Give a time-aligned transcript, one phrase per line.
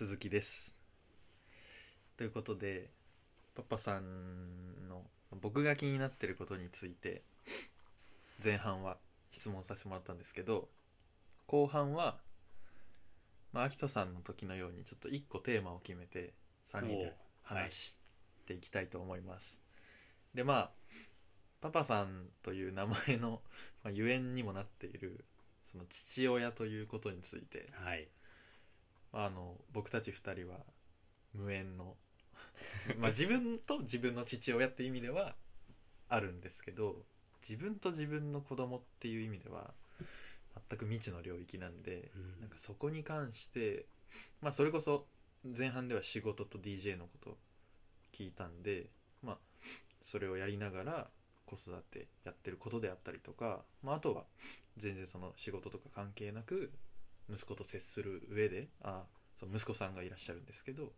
[0.00, 0.72] 続きです。
[2.16, 2.88] ということで
[3.54, 5.02] パパさんの
[5.42, 7.20] 僕が気になってることについて
[8.42, 8.96] 前半は
[9.30, 10.70] 質問させてもらったんですけど
[11.46, 12.16] 後半は
[13.52, 16.32] まあ秋人さんの時のようにちょっと1個テーマを決めて
[16.72, 17.98] 3人で話し
[18.46, 19.60] ていきたいと思います、
[20.34, 20.70] でまあ
[21.60, 23.42] パパさんという名前の、
[23.84, 25.26] まあ、ゆえんにもなっている
[25.70, 28.08] その父親ということについてはい
[29.12, 30.58] あの僕たち2人は
[31.34, 31.96] 無縁の。
[32.98, 35.34] まあ自分と自分の父親っていう意味では
[36.08, 36.96] あるんですけど
[37.48, 39.72] 自分と自分の子供っていう意味では
[40.68, 42.40] 全く未知の領域なんで、うん。
[42.40, 43.86] なんかそこに関して
[44.40, 45.06] まあそれこそ
[45.56, 47.38] 前半では仕事と DJ のこと
[48.12, 48.86] 聞いたんで
[49.22, 49.38] まあ
[50.02, 51.10] それをやりながら
[51.46, 54.24] 子育てやってることであったりとか、まあ、あとは
[54.76, 56.70] 全然その仕事とか関係なく
[57.32, 59.04] 息子と接する上であ
[59.36, 60.92] そう息子さんがいらっしゃるんですけど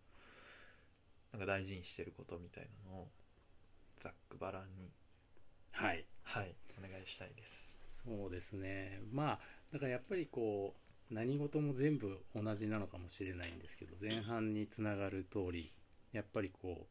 [1.32, 3.08] なんか大事にしてることみたいなのを
[4.00, 4.90] ざっくばらんに。
[5.70, 6.04] はい。
[6.22, 7.70] はいお願いしたいです。
[8.04, 9.00] そうですね。
[9.12, 9.38] まあ
[9.72, 10.74] だからやっぱりこ
[11.10, 15.72] う何事も全部同じなのかもしれないんですけど前半につながる通り
[16.12, 16.86] やっぱりこ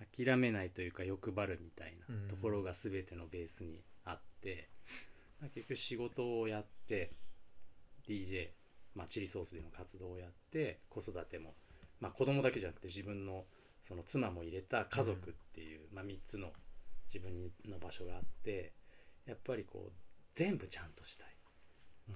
[0.00, 4.68] う諦めないというか欲張るみたいなところが全てのベースにあって、
[5.40, 7.12] まあ結局仕事をやって
[8.10, 8.48] DJ、
[8.96, 11.54] まあ、チリソースでの活動をやって子育ても、
[12.00, 13.44] まあ、子供だけじゃなくて自分の
[13.82, 16.48] その妻も入れた家族っていう、まあ、3つの
[17.12, 18.72] 自分の場所があって
[19.26, 19.92] やっぱりこう
[20.34, 21.28] 全部ちゃんとしたい。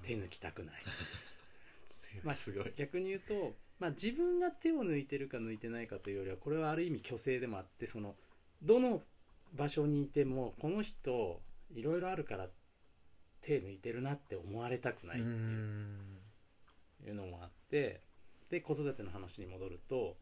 [0.03, 0.83] 手抜きたくない、
[2.25, 2.73] まあすごい。
[2.77, 8.17] 逆に言うと、まあ、自分が手を抜いてるか抜いてないかというよりはこれはある意味虚勢でもあってその
[8.63, 9.03] どの
[9.53, 11.41] 場所にいてもこの人
[11.75, 12.49] いろいろあるから
[13.45, 15.31] 手抜いてるなって思われたくないってう。
[17.07, 18.01] いうのもあって。
[18.51, 20.17] で子育ての話に戻ると、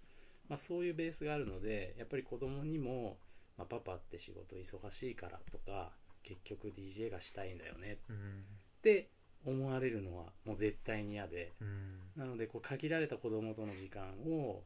[0.48, 3.18] まあ、そういうベースがあるのでやっぱり子供にも、
[3.58, 5.90] まあ、パパって仕事忙しいからとか
[6.22, 8.16] 結局 DJ がしたいんだよねうん。
[8.16, 9.08] って
[9.44, 11.52] 思われるのはもう絶対に嫌で。
[11.60, 11.98] うん。
[12.16, 14.62] なのでこう限られた子供との時間を、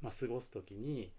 [0.00, 1.10] まあ、過ごす時に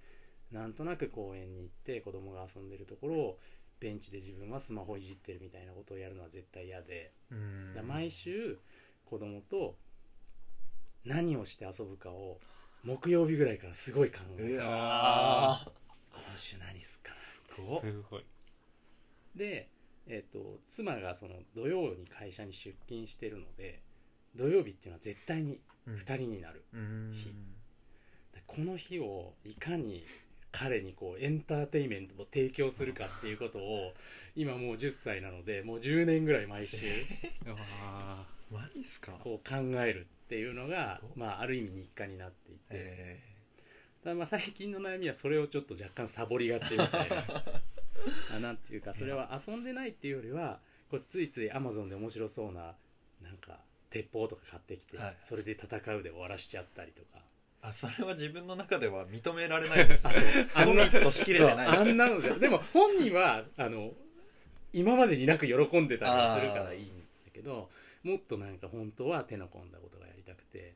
[0.51, 3.39] なんとなく公園に行って子供が遊んでるところを
[3.79, 7.73] ベンチで自分はスマホいじってるみたいなことをやるのは絶対嫌で、うん。
[7.75, 8.59] だ毎週
[9.05, 9.75] 子供と
[11.03, 12.39] 何をして遊ぶかを
[12.83, 15.71] 木曜日ぐらいからすごい考えうるわ
[16.11, 18.25] 今週何すっかなすごい。
[19.35, 19.69] で、
[20.07, 23.81] えっと妻がその土曜に会社に出勤してるので
[24.35, 27.13] 土曜日っていうのは絶対に2人になる、うん。
[28.47, 30.05] この日をいかに
[30.57, 33.93] 彼にこうエンターテインメントを提供するかっていうことを
[34.35, 36.85] 今もう10歳なのでもう10年ぐらい毎週
[38.51, 39.11] マジっすか？
[39.23, 43.19] こう考えるっていうのがまあ、ある意味日課になっていて、え
[44.03, 47.25] ただまあ最近の悩みはそれをちょっと若干サボりがちみたいな。
[48.35, 52.75] あなんていうかそれは遊んでないっていうよりはこうついついアマゾンで面白そうな
[53.21, 55.17] なんか鉄砲とか買ってきて、はい。
[55.21, 57.19] それで戦うで終わらしちゃったりとか。
[57.19, 57.24] ー
[57.69, 60.11] あそれは自分の中では認められないですね。
[60.53, 61.67] あコミットしきれてない。
[61.67, 63.91] あんなのじゃでも本人はあの
[64.73, 66.87] 今までになく喜んでたりするからいいん
[67.25, 67.69] だけど
[68.03, 70.73] もっとなんか本当は手の込んだことがやりたくて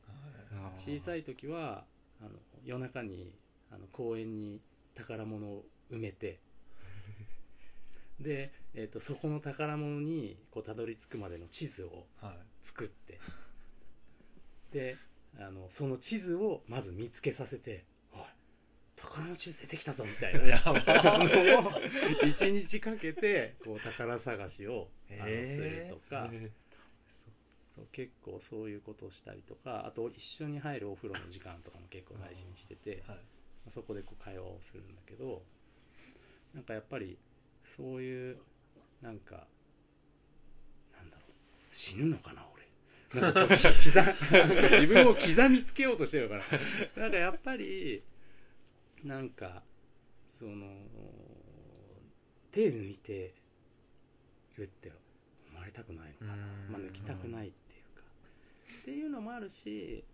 [0.76, 1.84] 小さい時は
[2.20, 2.30] あの
[2.64, 3.32] 夜中に
[3.70, 4.60] あの公園に
[4.94, 6.38] 宝物を埋めて
[8.18, 12.36] で、えー、とそこの宝物にこうたどり着くまでの地図をはい。
[12.62, 13.18] 作って
[14.72, 14.96] で
[15.38, 18.20] あのその地図をまず見つけさせて「おい
[18.96, 20.56] 宝の地図出てきたぞ」みたいな。
[22.26, 26.50] 一日かけてこう宝探しをするとか、そう
[27.76, 33.18] そう結構そういうことをしたりとかあと一緒に入るお風呂の時間とかも結構大事にしててはい。
[33.68, 35.42] そこでこう会話をするんだけど
[36.54, 37.18] なんかやっぱり
[37.76, 38.38] そういう
[39.02, 39.46] なんか
[40.96, 41.32] なんだろう
[41.70, 42.59] 死ぬのかな俺
[43.14, 46.44] なんか自分を刻みつけようとしてるのか
[46.96, 48.02] ななんかやっぱり
[49.04, 49.62] なんか
[50.28, 50.66] その
[52.52, 53.34] 手抜いて
[54.56, 54.92] るって
[55.50, 56.44] 思われたくないのかな。
[56.44, 56.72] うん。
[56.72, 58.02] まあ抜きたくないっていうか。
[58.82, 60.04] っていうのもあるし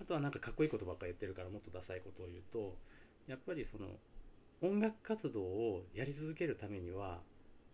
[0.00, 2.76] あとはなんかかっこいいことばっか言ってるからもっとダサいことを言うと
[3.26, 3.86] やっぱりその
[4.60, 7.20] 音楽活動をやり続けるためには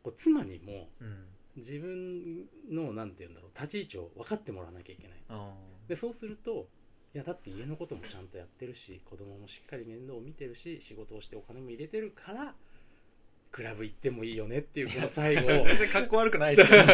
[0.03, 1.25] こう妻にもうん
[1.57, 5.19] 自分のなんて言うんだろう立ち位置を分かってもらわなきゃいけない。
[5.29, 5.53] あ
[5.89, 6.69] でそうすると
[7.15, 12.55] いやだって家のこともちゃんとやってるし子供もしっかり面倒を見てるし仕事をしてお金も入れてるから
[13.51, 16.85] クラブ行ってもいいよねっていうこの最後ー 全然かっこ悪くないですね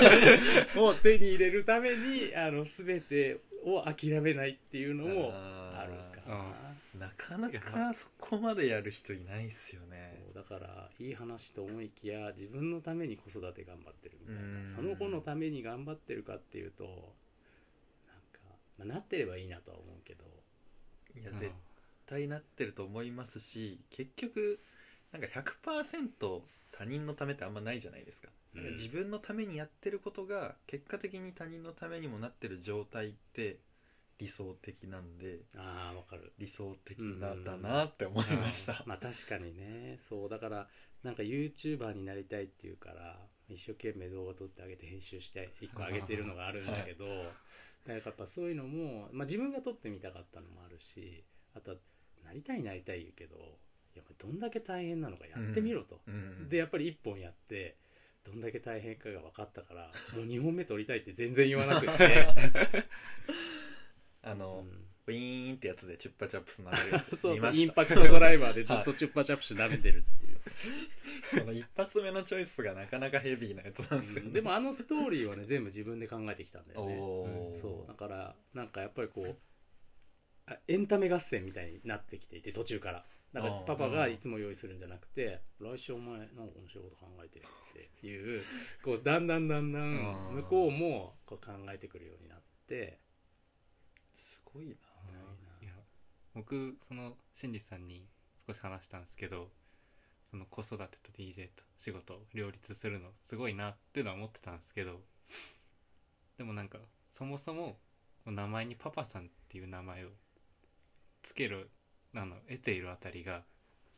[0.77, 6.65] をを手に入れるためにあの全てを諦めないっていうのもあるかな。
[6.95, 14.65] なかなかそこまでやる人いないっすよねだからいい話と思いきや自分のために子育て頑張ってるみたいうん。
[14.65, 17.05] なその子のために頑張ってるかっていうとなんか、
[18.79, 20.25] まあ、なってればいいなとは思うけど。
[21.21, 21.53] いや絶
[22.07, 24.61] 対なってると思いますし結局
[25.13, 26.41] なんか100%
[26.73, 28.73] 他人のためってあんまないじゃないですか,、うん。
[28.73, 33.59] 自分のためにやってることが結果的に他人のためにもなってる状態って
[34.19, 36.33] 理想的なんでああわかる。
[36.39, 39.99] 理想的なだなって思いました、まあ確かにね。
[40.09, 40.69] そうだから
[41.03, 43.19] なんか YouTuber になりたいっていうから
[43.49, 47.35] 一生懸命動画撮ってあげて編集して1個上げてるのがあるんだけど、 だか
[47.87, 51.25] らやっぱそういうのも、まあ、自分が撮ってみたかったのもあるし
[51.55, 51.77] あとは
[52.25, 53.37] なりたいなりたい言うけど
[53.95, 57.77] やっぱりどんだけ大変なのかやってみろと、うんでやっぱり1本やって
[58.25, 62.27] どんだけ大変かが分かったからもう2本目撮りたいって全然言わなくて、
[64.25, 64.85] あの、うん。
[65.07, 67.17] ウィーンってやつでチュッパチャップス舐めるやつ。
[67.17, 70.41] そうそうインパクトドライバーでずっとチュッパチャップシ舐めてるっていう、
[71.41, 74.33] この一発目のチョイスがなかなかヘビーなやつなんですよね、うん。
[74.33, 76.97] でもあのストーリーはね全部自分で考えてきたんだよね。
[76.99, 77.61] おー。
[77.61, 77.87] そう。
[77.87, 79.37] だからなんかやっぱりこう
[80.47, 83.07] あエンタメ合戦みたいになってきていて途中から。
[83.35, 83.65] だからあー。
[83.65, 88.43] パパがいつも用意するんじゃなくて来週お前なんか面白いこと考えてよっていう
[88.83, 93.04] こうだんだんだんだん向こうもこう考えてくるようになってす
[94.55, 94.73] ごいな。
[95.61, 95.73] いや
[96.35, 98.07] 僕そのシンディさんに
[98.47, 99.49] 少し話したんですけど
[100.31, 105.01] その子育てと DJ と仕事を両立するのすごいなっていうのは思ってたんですけど
[106.39, 106.79] でもなんか
[107.11, 107.77] そもそも
[108.27, 110.09] 名前にパパさんっていう名前を
[111.23, 111.71] つける
[112.15, 113.43] あの得ているあたりが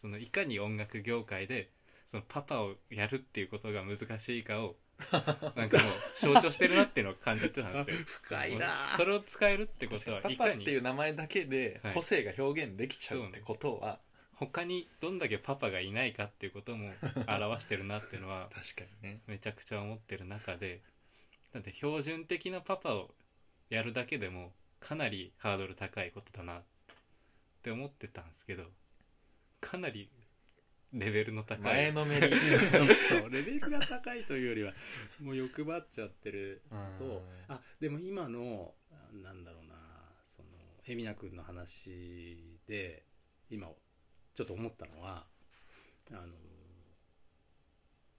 [0.01, 1.71] そのいかに音楽業界で
[2.11, 4.77] そのパパをやるっていうことが難しいかを
[5.55, 7.97] なんかもう象徴してるなっていうのを感じてたんですよ。
[8.23, 11.95] 深いなそれを使えるってことはパパっていう名前だけではい。
[11.95, 14.01] 個性が表現できちゃうってことは、
[14.35, 16.93] 他にどんだけパパがいないかっていうことも
[17.27, 19.21] 表してるなっていうのは 確かにね。
[19.27, 20.81] めちゃくちゃ思ってる中で
[21.53, 23.15] だって標準的なパパを
[23.71, 26.63] やるだけでもかなりハードル高いことだなっ
[27.63, 28.65] て思ってたんですけど
[29.61, 30.11] かなり
[30.93, 31.59] レベルの高い。
[31.61, 32.31] 前のめり。
[33.09, 34.73] そうレベルが高いというよりは
[35.21, 36.63] もう欲張っちゃってる
[36.99, 37.23] とうん。
[37.49, 39.75] あでも今のあなんだろうな
[40.25, 40.49] その
[40.87, 43.05] 海老名君の話で
[43.51, 43.69] 今
[44.35, 45.27] ちょっと思ったのは
[46.13, 46.35] あの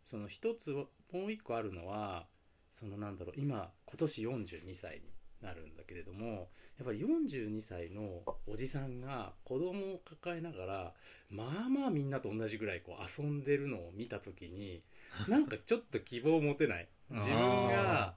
[0.06, 2.28] その一つはもう一個あるのは
[2.74, 10.94] そのなんだろう今今年42歳になるんだけれどもやっぱり42歳のおじさんが子供を抱えながら
[11.30, 14.84] まあまあみんなと同じぐらいこう遊んでるのを見た時に
[15.28, 16.88] なんかちょっと希望を持てない。
[17.10, 17.36] 自分
[17.68, 18.16] が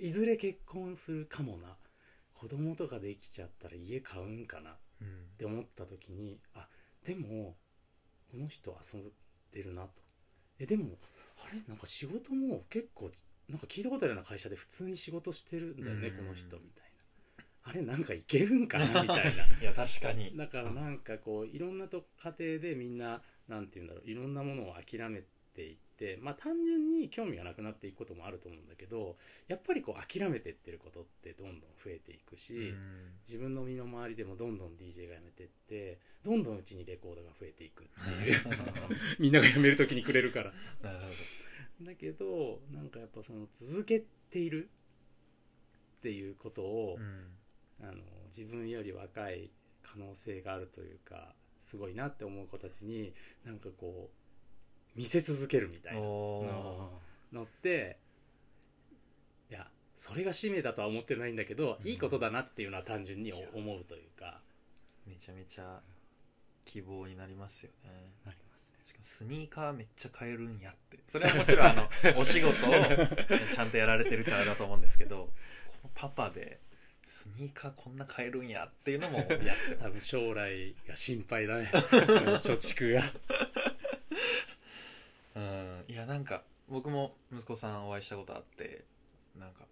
[0.00, 1.76] いずれ結婚するかもな。
[2.32, 5.26] 子供とかできちゃったら家買うんかなっうん。
[5.36, 6.68] て思った時にあ
[7.04, 7.56] でも
[8.30, 9.12] この人遊ん
[9.52, 10.02] でるなと。
[10.58, 10.98] えでも
[11.36, 11.60] あれ？
[11.68, 13.10] なんか仕事も結構
[13.48, 16.16] なんか聞いたことあるような会社で普通に仕事してるんだよねうん。
[16.16, 17.44] この人みたいな。
[17.66, 19.46] あれなんかいけるんかな みたいな。
[19.60, 20.36] いや確かに。
[20.36, 25.22] だからなんかこういろんなと家庭でみんななんて言うんだろういろんなものを諦め
[25.54, 33.12] ていってまあ単純に興味がなくなっていくこともあると思うんだけどやっぱりこう諦めてってることってどんどん増えていくし、うん。
[33.24, 38.40] 自分の身の回りでもどんどん DJ が辞めてってどんどんうちにレコードが増えていくっていう。
[39.20, 40.52] みんなが辞める時にくれるから。
[40.82, 41.06] なるほ
[41.82, 44.68] だけどなんかやっぱその続けている
[45.98, 47.26] っていうことをど、うん。
[47.82, 47.94] あの
[48.28, 49.50] 自分より若い
[49.82, 53.12] 可能性があるというかすごいなって思う子たちに
[53.44, 54.10] なんかこ
[54.96, 56.90] う見せ続けるみたいなの
[57.42, 57.98] って
[59.50, 59.66] いや
[59.96, 61.88] それが使命だとは思ってないんだけど、うん。
[61.88, 63.44] いいことだなっていうのは単純に思
[63.76, 64.40] うというか。
[65.06, 65.82] めちゃめちゃ
[66.64, 68.12] 希望になりますよね。
[68.24, 68.38] なり
[69.04, 70.98] スニーカーめっちゃ買えるんやって。
[71.08, 72.72] それはもちろんあのお仕事を
[73.54, 75.30] ちゃんとやられてるからだと思うんですけど
[75.66, 76.58] このパパで
[77.04, 81.70] スニーカーこんな買えるんやっていうのもやって多分将来が心配だね。
[81.72, 83.12] 貯蓄が。
[85.36, 85.84] うん。
[85.88, 88.84] いやなんか僕も息子さんお会いしたことあって
[89.38, 89.66] なんか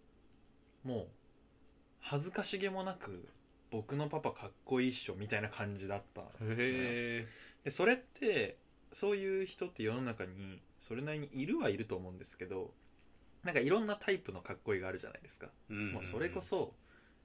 [0.84, 1.08] もう
[2.00, 3.28] 恥ずかしげもなく
[3.70, 7.26] 僕のパパかっこいいっしょみたいな感じだったへ
[7.64, 8.58] でそれって
[8.92, 12.72] そういう人って世の中にそれなりにいるはいると思うんですけど
[13.44, 16.74] なんかいろんなタイプのかっこいいがあるじゃないですか、もうそれこそ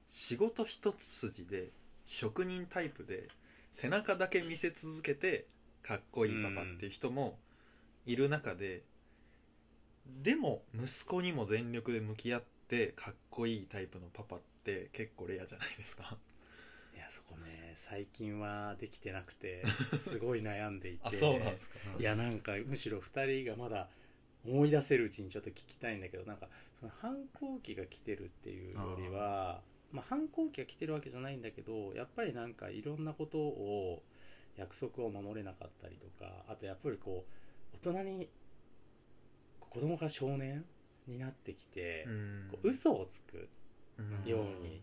[0.10, 1.70] 仕事一筋で
[2.06, 3.28] 職人タイプで
[3.72, 5.46] 背中だけ見せ続けて
[5.84, 7.38] かっこいいパパっていう人も
[8.06, 8.82] いる中で、
[10.24, 16.18] でも息子にも全力で向き合ってかっこいいタイプのパパって結構レアじゃないですか
[16.98, 19.64] いやそこね最近はできてなくて
[20.02, 21.00] すごい悩んでいて。
[21.06, 21.76] あそうなんですか。
[22.00, 23.88] いやなんかむしろ2人がまだ
[24.44, 26.50] 思い出せるうちにちょっと聞きたいんだけどなんか
[26.80, 29.62] その反抗期が来てるっていうよりは
[29.92, 34.04] まあ、反抗期が来てるわけじゃないんだけどやっぱりなんかいろんなことを
[34.58, 37.26] 約束を守れなかったりとかあとやっぱりこ
[37.74, 38.30] う大人に
[39.60, 40.66] 子供から少年
[41.08, 42.48] になってきて、うん。
[42.52, 43.48] こう嘘をつく
[43.98, 44.82] うんようにい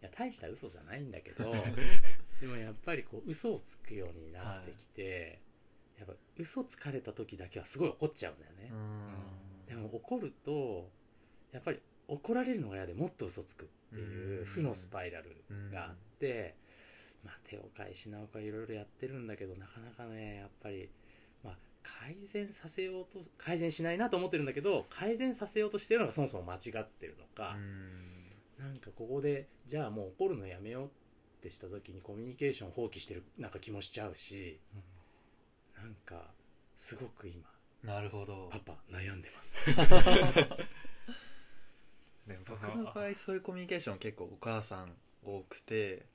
[0.00, 1.52] や大した嘘じゃないんだけど
[2.40, 5.40] でもやっぱりこう嘘をつくようになってきて、
[5.98, 8.68] やっぱ嘘つかれた時だけはすごい怒っちゃうんだよね。
[8.70, 9.66] う、ん。
[9.66, 10.90] でも怒ると
[11.52, 15.34] やっぱり怒られるのが嫌でもっと嘘つくっていう負のスパイラル
[15.72, 16.54] があって、
[17.24, 20.88] まあ、手を変え品を変えいろいろやってるんだけどなかなかねやっぱり、
[21.42, 27.56] まあ、改善させようと改善しないなと思ってるんだけど改善させようとしてるのがそもそも間違ってるのか、
[28.58, 30.88] なんかここでじゃあもう怒るのやめようっ
[31.42, 34.58] てした時にコミュニケーション放棄してるなんか気もしちゃうし
[35.76, 36.30] なんか
[36.78, 37.42] すごく今
[37.86, 38.48] なるほど。
[38.50, 39.70] パパ悩んでます。
[42.26, 46.06] ね僕の場合そういうコミュニケーション結構お母さん多くて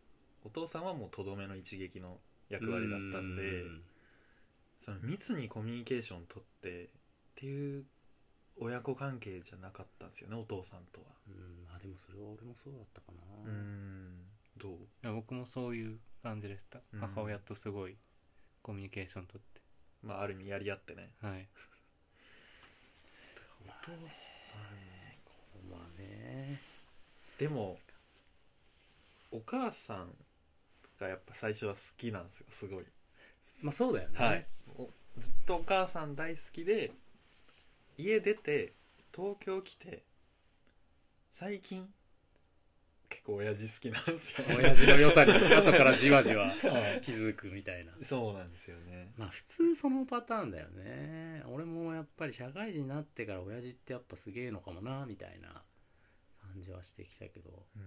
[0.44, 2.20] お父さんはもうとどめの一撃の
[2.50, 3.84] 役割だったんでうん。
[4.82, 6.90] その密にコミュニケーション取ってっ
[7.36, 7.86] ていう
[8.64, 11.08] 親子関係じゃなかったんですよねお父さんとは。
[11.28, 13.08] うんまあでもそれは俺もそうだったか
[13.44, 14.16] うな、ん
[14.58, 14.74] どう？
[14.74, 17.00] いや僕もそういう感じでした、うん。
[17.00, 17.98] 母親とすごい
[18.62, 19.42] コミュニケーション取っ
[20.04, 21.10] まあある意味やり合ってね。
[21.20, 21.48] てはい。
[23.66, 23.98] まあね
[25.70, 26.62] まあね。
[27.40, 27.80] でも
[29.32, 30.14] お母さん
[31.00, 32.86] がやっぱ最初は好きなんですよすごい。
[33.62, 34.46] まあそうだよね、はい、
[34.78, 34.90] お
[35.20, 36.92] ずっとお母さん大好きで
[37.98, 38.74] 家出て
[39.16, 40.04] 東京来て
[41.32, 41.88] 最近
[43.10, 46.54] 結構親父好きなんですよ親父の良さに 後からじわじわは
[46.98, 47.02] い。
[47.02, 47.92] 気づくみたいな。
[48.02, 49.12] そうなんですよね。
[49.18, 51.44] まあ普通そのパターンだよね。
[51.48, 55.62] 俺もやっぱり社会人になってから親父ってやっぱすげえのかもなみたいな
[56.40, 57.66] 感じはしてきたけど。
[57.76, 57.82] うん。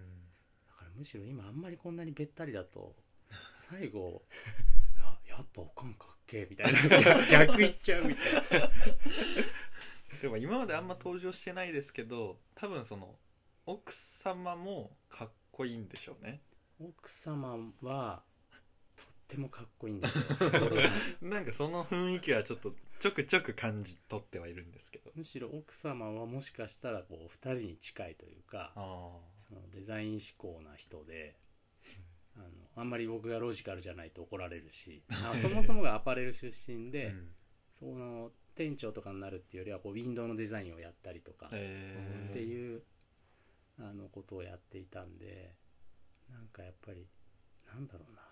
[0.68, 2.94] だからむしろ今あんまりこんなにべったりだと
[3.56, 4.22] 最後
[4.98, 7.00] ややっぱおかんかっけえみたいな。
[7.00, 8.70] 逆逆言っちゃうみたいな
[10.24, 13.14] でも今まであんま登場してないですけど多分その
[13.66, 16.40] 奥様もかっこいいんでしょうね。
[16.80, 18.22] 奥様は
[18.96, 20.24] とってもかっこいいんですよ。
[21.20, 25.12] なんかその雰囲気はちょっとちょくちょく感じ取ってはいるんですけど。
[25.14, 31.36] むしろ奥様はもしかしたらこう2人に近いというかあそのデザイン志向な人で
[32.34, 37.14] あのあんまり僕がロジカルじゃないと怒られるしあそもそもがアパレル出身あで、
[37.78, 42.82] その店長とかになるっていうよりはこうウィンドウのデザインをやったりとかっえていう
[43.78, 45.54] あのことをやっていたんで
[46.30, 47.06] なんかやっぱり
[47.66, 48.22] なんだろうな。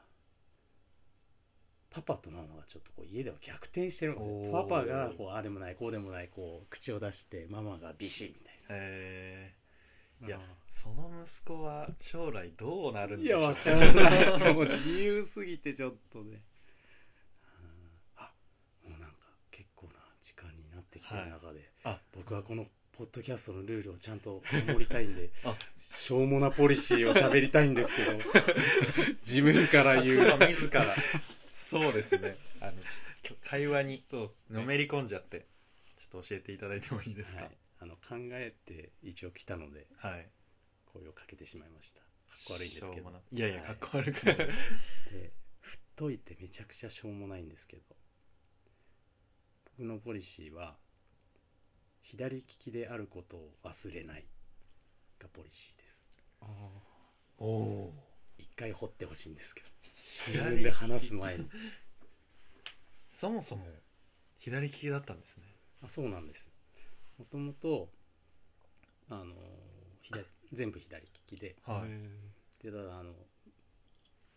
[1.91, 4.17] パパとママがちょっとこう家では逆転してる
[4.51, 9.55] パパがこうああでもないこうでもないこう口を出してママがビシッみたいえ
[10.25, 14.55] いやあその息子は将来どうなるんないやでしょうわからない。
[14.55, 16.43] もう自由すぎてちょっとね
[17.45, 18.33] うんあ
[18.89, 19.17] もうなんか
[19.51, 21.99] 結構な時間になってきてる中で、あ。
[22.15, 25.57] 僕はこのポッドキャストのルールをちゃんと守りたいんで あ。
[25.79, 28.13] しょうもなポリシーを喋りたいんですけど。
[29.25, 30.17] 自分から言う。
[30.37, 30.97] 妻自ら。
[31.51, 32.37] そうですね。
[32.61, 32.85] あのちょっ
[33.23, 34.05] と今日会話に
[34.51, 35.47] のめり込んじゃって
[35.97, 37.45] ちょっと教えていただいてもいいですか？
[37.45, 40.29] はい、あの考えて一応来たのではい、
[40.93, 42.01] 声をかけてしまいました。
[42.01, 43.11] かっこ悪いんですけど。
[43.33, 44.37] いやいやはかっこ悪くない。
[44.37, 47.83] で太いってめちゃくちゃしょうもないんですけど。
[49.79, 50.77] 僕のポリシーは
[52.03, 54.25] 左利きであることを忘れない。
[55.23, 56.03] がポリシーです。
[56.43, 56.47] あ
[57.39, 57.95] おお
[58.39, 59.69] 一回掘ってほしいんですけど。
[60.27, 61.49] 自分で話す前に。
[63.11, 63.65] そもそも
[64.39, 65.45] 左利きだったんですね。
[65.85, 66.49] あそうなんです
[67.19, 67.89] もともと
[69.09, 69.35] あの
[70.01, 71.57] 左全部左利きで。
[71.65, 71.91] あはい、
[72.65, 73.13] でただあの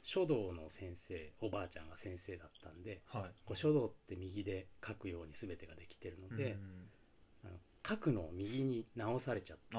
[0.03, 3.24] 書道の先生おばあちゃんが先生だったんではい。
[3.45, 6.89] こう書道って右で書くように全てができてるので、うん
[7.86, 9.77] あの書くのを右に直されちゃって。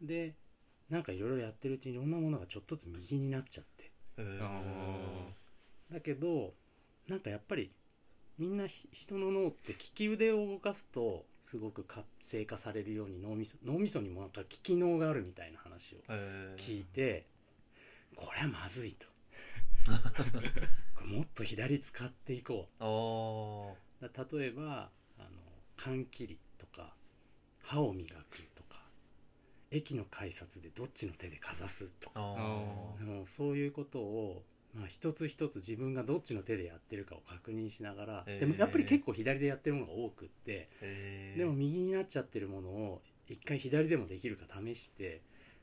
[0.00, 0.34] で
[0.90, 3.92] なんかいろいろやってるうちにいろんなものがちょっとずつ右になっちゃって。
[4.18, 4.38] えー。
[4.42, 4.62] あ
[5.92, 6.54] だけど
[7.08, 7.70] なんかやっぱり
[8.38, 16.60] みんなひ人の脳って利き腕を動かすとすごく活性化されるように脳みそ脳みそにもなんか利き脳があるみたいな話をえー。
[16.60, 17.26] 聞いて
[18.16, 19.06] これはまずいと。
[21.04, 24.02] もっと左使っていこう。
[24.02, 25.28] だ例えばあの
[25.78, 26.92] 缶切りとか
[27.62, 28.80] 歯を磨くとか
[29.70, 32.20] 駅の改札でどっちの手でかざすとか。
[32.20, 32.20] あ
[33.00, 34.42] あもうそういうことを、
[34.74, 40.68] まあ、一つ一つ自分がどっちの手でやってるかを確認しながら、でもやっぱり結構左でやってるものが多くって、
[41.36, 45.20] でも右になっちゃってるものを一回左でもできるか試して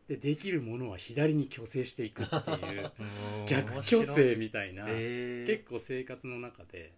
[0.07, 2.91] でできるものは左に虚勢していくっていう
[3.49, 6.93] 逆虚勢みたいな、結構生活の中で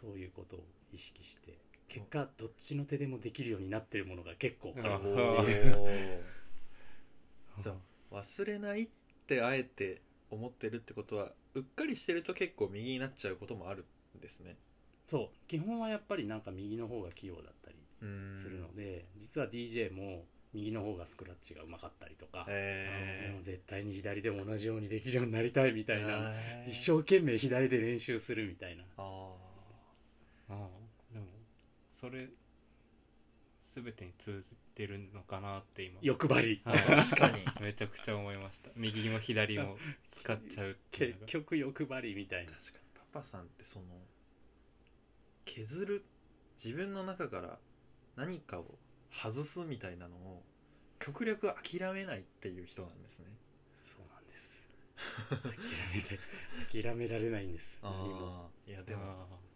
[0.00, 1.58] そういうことを意識して
[1.88, 4.92] 結果どっちの手でもできるようになってるものが結構ある。
[4.92, 5.52] あっておい
[7.70, 7.74] う
[8.10, 8.88] 忘れないっ
[9.26, 13.84] てあえて思ってるってことはうっかりしてると結構右になっちゃうこともある
[14.16, 14.56] んですね。
[15.06, 15.48] そう。
[15.48, 17.76] 基本はやっぱりなんか右の方が器用だったり
[18.36, 26.70] するので、実は DJ も右の方がスクラッチがうまかったりとか、でへも絶対に左でも同じようにできるようになりたいみたいな、へー。
[26.70, 28.84] 一生懸命左で練習するみたいな。
[28.96, 29.34] あ
[30.48, 30.56] ああ
[31.12, 31.26] でも
[31.92, 32.28] それ
[33.62, 35.98] 全てに通じてるのかなって今。
[36.00, 36.62] 欲張り。
[36.64, 36.76] はい。
[36.78, 37.44] ー確かに。
[37.60, 38.70] めちゃくちゃ思いました。
[38.76, 39.76] 右も左も
[40.08, 41.26] 使っちゃうっていう結のが。
[41.26, 42.52] 局欲張りみたいな。
[42.52, 42.74] 確かに
[43.12, 43.86] パパさんってその
[45.44, 46.04] 削る
[46.64, 47.58] 自分の中から
[48.16, 48.78] 何かを
[49.10, 50.42] 外すみたいなのを
[51.00, 53.26] 極力諦めないっていう人なんですね。
[53.78, 54.62] そうなんです。
[55.42, 55.50] 諦
[55.92, 57.78] めて諦められないんです。
[57.82, 59.53] 何もああいやでもあめっ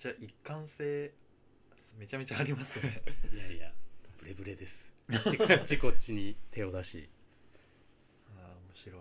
[0.00, 1.12] ちゃ一貫性
[1.98, 3.02] めちゃめちゃありますね。
[3.34, 3.70] いやいや
[4.18, 4.90] ブレブレです。
[5.10, 5.18] こ
[5.54, 7.10] っちこっちに手を出し。
[8.34, 8.96] ああ面白い。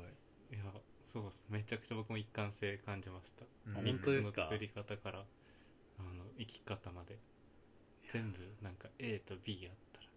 [0.51, 0.65] ーいや
[1.05, 1.45] そうです。
[1.49, 3.45] めちゃくちゃ僕も一貫性感じました。
[3.79, 3.83] うん。
[3.85, 4.41] ミック本当ですか？
[4.41, 7.17] スの作り方からあの生き方まで。
[8.11, 10.07] 全部なんか A と B あったら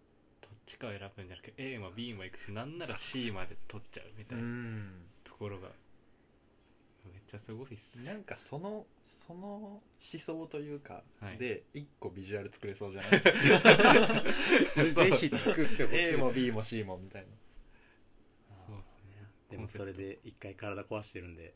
[0.41, 4.91] どっちかを選ぶんじゃなくて A も B もいくしなんなら C まで取っちゃうみたういなん。
[5.23, 5.69] ところが
[7.11, 7.97] めっちゃすごいっす。
[8.01, 9.81] なんかそのその思
[10.19, 11.37] 想というか、はい。
[11.37, 13.21] で一個ビジュアル作れそうじゃない？
[14.93, 15.99] ぜひ作ってほしい。
[16.13, 17.27] A も B も C もみたいな。
[18.55, 19.01] そうですね。
[19.49, 21.53] でもそれで一回体壊してるんで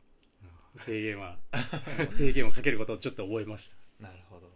[0.73, 0.79] うん。
[0.79, 1.37] 制限は
[2.11, 3.77] 制限をかけることをちょっと覚えました。
[3.99, 4.51] なるほど。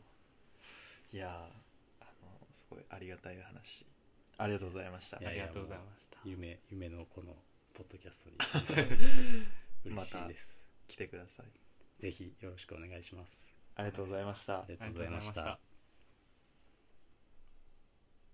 [1.13, 3.86] いやーあのすごいありがたい話。
[4.38, 5.17] ありがとうございました。
[5.19, 6.17] いやありがとうございました。
[6.25, 7.36] 夢夢のこの
[7.73, 8.38] ポッドキャストに。
[9.86, 10.61] 嬉しいです、
[10.91, 11.45] 来てください。
[12.01, 13.43] ぜひよろしくお願いします。
[13.75, 14.60] ありがとうございました。
[14.60, 15.32] ありがとうございました。
[15.32, 15.70] ありがとうございました